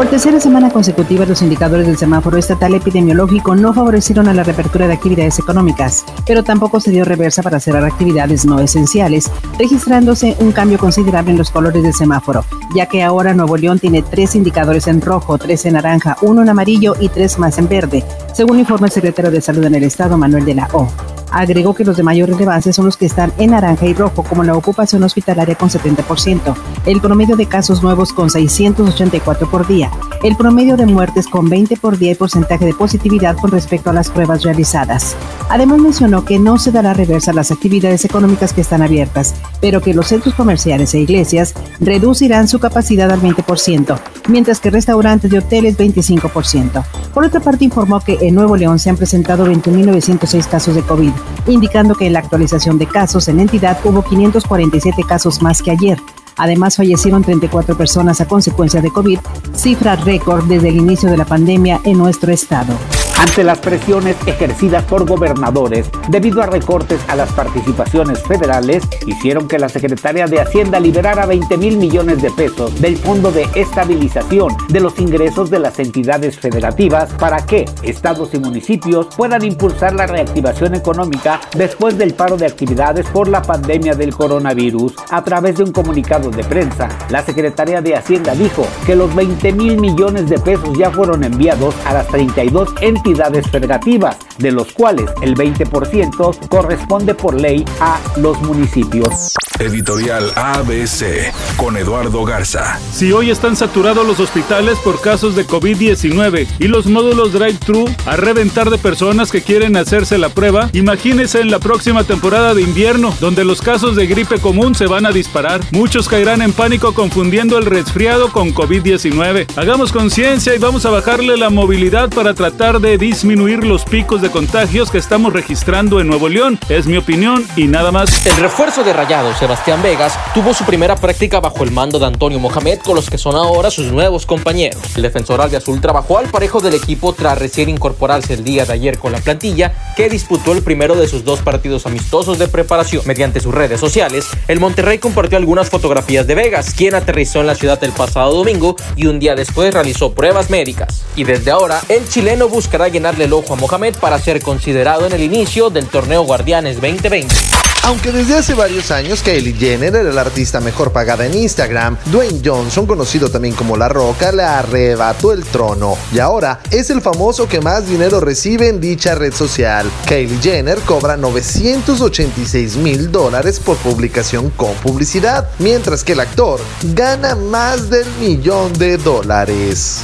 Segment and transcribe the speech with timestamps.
[0.00, 4.86] Por tercera semana consecutiva, los indicadores del semáforo estatal epidemiológico no favorecieron a la reapertura
[4.88, 10.52] de actividades económicas, pero tampoco se dio reversa para cerrar actividades no esenciales, registrándose un
[10.52, 14.86] cambio considerable en los colores del semáforo, ya que ahora Nuevo León tiene tres indicadores
[14.86, 18.86] en rojo, tres en naranja, uno en amarillo y tres más en verde, según informa
[18.86, 20.88] el secretario de Salud en el Estado, Manuel de la O.
[21.30, 24.42] Agregó que los de mayor relevancia son los que están en naranja y rojo, como
[24.42, 26.54] la ocupación hospitalaria con 70%,
[26.86, 29.90] el promedio de casos nuevos con 684 por día,
[30.22, 33.92] el promedio de muertes con 20 por día y porcentaje de positividad con respecto a
[33.92, 35.16] las pruebas realizadas.
[35.48, 39.80] Además mencionó que no se dará reversa a las actividades económicas que están abiertas, pero
[39.80, 45.36] que los centros comerciales e iglesias reducirán su capacidad al 20%, mientras que restaurantes y
[45.36, 46.84] hoteles 25%.
[47.14, 51.12] Por otra parte, informó que en Nuevo León se han presentado 20.906 casos de COVID,
[51.46, 55.98] indicando que en la actualización de casos en entidad hubo 547 casos más que ayer.
[56.36, 59.18] Además, fallecieron 34 personas a consecuencia de COVID,
[59.54, 62.74] cifra récord desde el inicio de la pandemia en nuestro estado
[63.20, 69.58] ante las presiones ejercidas por gobernadores debido a recortes a las participaciones federales, hicieron que
[69.58, 74.80] la Secretaría de Hacienda liberara 20 mil millones de pesos del Fondo de Estabilización de
[74.80, 80.74] los ingresos de las entidades federativas para que estados y municipios puedan impulsar la reactivación
[80.74, 84.94] económica después del paro de actividades por la pandemia del coronavirus.
[85.10, 89.52] A través de un comunicado de prensa, la Secretaría de Hacienda dijo que los 20
[89.52, 93.09] mil millones de pesos ya fueron enviados a las 32 entidades
[93.50, 99.34] federativas, de los cuales el 20% corresponde por ley a los municipios.
[99.58, 102.78] Editorial ABC con Eduardo Garza.
[102.92, 108.16] Si hoy están saturados los hospitales por casos de COVID-19 y los módulos drive-thru a
[108.16, 113.14] reventar de personas que quieren hacerse la prueba, imagínense en la próxima temporada de invierno,
[113.20, 115.60] donde los casos de gripe común se van a disparar.
[115.72, 119.46] Muchos caerán en pánico confundiendo el resfriado con COVID-19.
[119.56, 124.30] Hagamos conciencia y vamos a bajarle la movilidad para tratar de disminuir los picos de
[124.30, 126.58] contagios que estamos registrando en Nuevo León.
[126.68, 128.26] Es mi opinión y nada más.
[128.26, 132.38] El refuerzo de Rayados Sebastián Vegas tuvo su primera práctica bajo el mando de Antonio
[132.38, 134.82] Mohamed con los que son ahora sus nuevos compañeros.
[134.96, 138.98] El defensor Azul trabajó al parejo del equipo tras recién incorporarse el día de ayer
[138.98, 143.02] con la plantilla que disputó el primero de sus dos partidos amistosos de preparación.
[143.06, 147.54] Mediante sus redes sociales, el Monterrey compartió algunas fotografías de Vegas, quien aterrizó en la
[147.54, 151.02] ciudad el pasado domingo y un día después realizó pruebas médicas.
[151.16, 155.12] Y desde ahora, el chileno buscará llenarle el ojo a Mohamed para ser considerado en
[155.12, 157.34] el inicio del torneo Guardianes 2020.
[157.82, 162.40] Aunque desde hace varios años Kylie Jenner era la artista mejor pagada en Instagram, Dwayne
[162.44, 167.48] Johnson, conocido también como La Roca, le arrebató el trono y ahora es el famoso
[167.48, 169.90] que más dinero recibe en dicha red social.
[170.06, 176.60] Kylie Jenner cobra 986 mil dólares por publicación con publicidad, mientras que el actor
[176.94, 180.02] gana más del millón de dólares.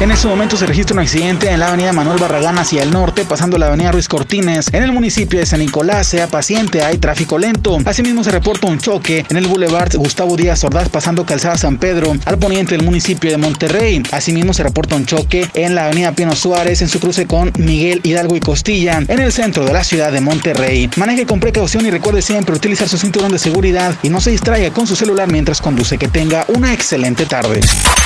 [0.00, 3.24] En este momento se registra un accidente en la avenida Manuel Barragán hacia el norte,
[3.24, 4.68] pasando la avenida Ruiz Cortines.
[4.74, 7.78] En el municipio de San Nicolás, sea paciente, hay tráfico lento.
[7.84, 12.16] Asimismo se reporta un choque en el Boulevard Gustavo Díaz Ordaz, pasando Calzada San Pedro,
[12.24, 14.02] al poniente del municipio de Monterrey.
[14.10, 18.00] Asimismo se reporta un choque en la avenida Piano Suárez, en su cruce con Miguel
[18.02, 20.90] Hidalgo y Costilla, en el centro de la ciudad de Monterrey.
[20.96, 24.70] Maneje con precaución y recuerde siempre utilizar su cinturón de seguridad y no se distraiga
[24.70, 25.98] con su celular mientras conduce.
[25.98, 27.60] Que tenga una excelente tarde.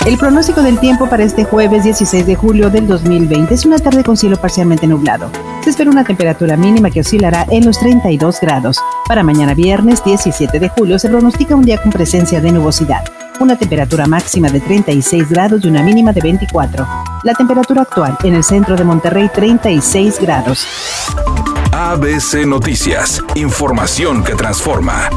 [0.06, 4.04] El pronóstico del tiempo para este jueves 16 de julio del 2020 es una tarde
[4.04, 5.30] con cielo parcialmente nublado.
[5.64, 8.78] Se espera una temperatura mínima que oscilará en los 32 grados.
[9.06, 13.04] Para mañana viernes 17 de julio se pronostica un día con presencia de nubosidad.
[13.40, 16.86] Una temperatura máxima de 36 grados y una mínima de 24.
[17.22, 20.66] La temperatura actual en el centro de Monterrey 36 grados.
[21.72, 25.08] ABC Noticias, información que transforma.